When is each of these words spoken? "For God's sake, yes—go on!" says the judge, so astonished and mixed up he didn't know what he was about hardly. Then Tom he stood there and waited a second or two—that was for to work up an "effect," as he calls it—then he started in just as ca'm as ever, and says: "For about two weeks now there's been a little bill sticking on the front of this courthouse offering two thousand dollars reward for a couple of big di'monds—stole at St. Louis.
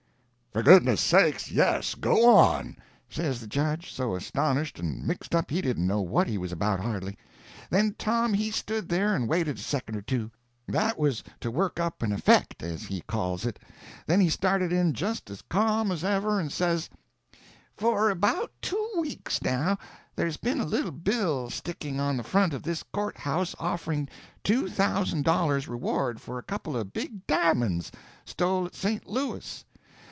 "For 0.53 0.63
God's 0.63 0.99
sake, 0.99 1.49
yes—go 1.49 2.29
on!" 2.29 2.75
says 3.09 3.39
the 3.39 3.47
judge, 3.47 3.89
so 3.93 4.15
astonished 4.15 4.79
and 4.79 5.07
mixed 5.07 5.33
up 5.33 5.49
he 5.49 5.61
didn't 5.61 5.87
know 5.87 6.01
what 6.01 6.27
he 6.27 6.37
was 6.37 6.51
about 6.51 6.81
hardly. 6.81 7.17
Then 7.69 7.95
Tom 7.97 8.33
he 8.33 8.51
stood 8.51 8.89
there 8.89 9.15
and 9.15 9.29
waited 9.29 9.55
a 9.55 9.61
second 9.61 9.95
or 9.95 10.01
two—that 10.01 10.99
was 10.99 11.21
for 11.21 11.29
to 11.39 11.51
work 11.51 11.79
up 11.79 12.03
an 12.03 12.11
"effect," 12.11 12.61
as 12.61 12.83
he 12.83 12.99
calls 12.99 13.45
it—then 13.45 14.19
he 14.19 14.27
started 14.29 14.73
in 14.73 14.91
just 14.91 15.29
as 15.29 15.41
ca'm 15.43 15.89
as 15.89 16.03
ever, 16.03 16.37
and 16.37 16.51
says: 16.51 16.89
"For 17.77 18.09
about 18.09 18.51
two 18.61 18.89
weeks 18.97 19.41
now 19.41 19.77
there's 20.17 20.35
been 20.35 20.59
a 20.59 20.65
little 20.65 20.91
bill 20.91 21.49
sticking 21.49 21.97
on 22.01 22.17
the 22.17 22.23
front 22.23 22.53
of 22.53 22.63
this 22.63 22.83
courthouse 22.83 23.55
offering 23.57 24.09
two 24.43 24.67
thousand 24.67 25.23
dollars 25.23 25.69
reward 25.69 26.19
for 26.19 26.37
a 26.37 26.43
couple 26.43 26.75
of 26.75 26.91
big 26.91 27.25
di'monds—stole 27.25 28.65
at 28.65 28.75
St. 28.75 29.07
Louis. 29.07 29.63